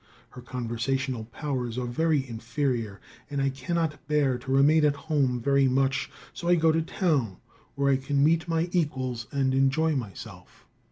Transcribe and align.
Her 0.31 0.41
conversational 0.41 1.25
powers 1.25 1.77
are 1.77 1.85
very 1.85 2.27
inferior, 2.27 2.99
and 3.29 3.39
I 3.39 3.51
cannot 3.51 4.07
bear 4.07 4.39
to 4.39 4.51
remain 4.51 4.83
at 4.83 4.95
home 4.95 5.39
very 5.39 5.67
much. 5.67 6.09
So 6.33 6.47
I 6.49 6.55
go 6.55 6.71
to 6.71 6.81
town, 6.81 7.37
where 7.75 7.91
I 7.93 7.97
can 7.97 8.23
meet 8.23 8.47
my 8.47 8.67
equals 8.71 9.27
and 9.31 9.53
enjoy 9.53 9.95
myself. 9.95 10.65